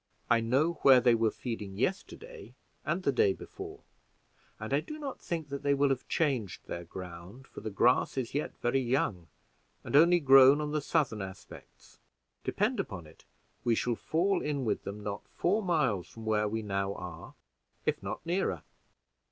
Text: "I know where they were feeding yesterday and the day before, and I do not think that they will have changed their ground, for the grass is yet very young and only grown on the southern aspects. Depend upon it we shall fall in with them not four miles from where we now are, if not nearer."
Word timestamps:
"I 0.31 0.39
know 0.39 0.79
where 0.81 0.99
they 0.99 1.13
were 1.13 1.29
feeding 1.29 1.77
yesterday 1.77 2.55
and 2.83 3.03
the 3.03 3.11
day 3.11 3.33
before, 3.33 3.81
and 4.59 4.73
I 4.73 4.79
do 4.79 4.97
not 4.97 5.21
think 5.21 5.49
that 5.49 5.61
they 5.61 5.75
will 5.75 5.89
have 5.89 6.07
changed 6.07 6.65
their 6.65 6.83
ground, 6.85 7.45
for 7.45 7.61
the 7.61 7.69
grass 7.69 8.17
is 8.17 8.33
yet 8.33 8.57
very 8.57 8.79
young 8.81 9.27
and 9.83 9.95
only 9.95 10.19
grown 10.19 10.59
on 10.59 10.71
the 10.71 10.81
southern 10.81 11.21
aspects. 11.21 11.99
Depend 12.43 12.79
upon 12.79 13.05
it 13.05 13.25
we 13.63 13.75
shall 13.75 13.93
fall 13.93 14.41
in 14.41 14.65
with 14.65 14.85
them 14.85 15.03
not 15.03 15.27
four 15.27 15.61
miles 15.61 16.07
from 16.09 16.25
where 16.25 16.47
we 16.47 16.63
now 16.63 16.95
are, 16.95 17.35
if 17.85 18.01
not 18.01 18.25
nearer." 18.25 18.63